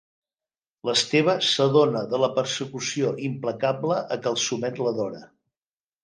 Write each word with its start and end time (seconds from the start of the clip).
L'Esteve 0.87 1.33
s'adona 1.47 2.01
de 2.13 2.19
la 2.23 2.29
persecució 2.39 3.11
implacable 3.27 3.99
a 4.15 4.17
què 4.23 4.31
el 4.31 4.39
sotmet 4.45 4.81
la 4.87 4.95
Dora. 5.01 5.21